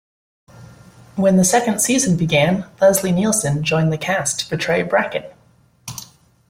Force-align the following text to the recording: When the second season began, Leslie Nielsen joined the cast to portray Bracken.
When 1.15 1.37
the 1.37 1.43
second 1.45 1.79
season 1.79 2.17
began, 2.17 2.65
Leslie 2.81 3.11
Nielsen 3.11 3.63
joined 3.63 3.93
the 3.93 3.99
cast 3.99 4.39
to 4.39 4.47
portray 4.47 4.81
Bracken. 4.81 5.25